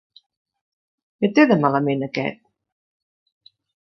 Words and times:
Què 1.21 1.29
té 1.39 1.45
de 1.51 1.57
malament 1.65 2.01
aquest? 2.07 3.53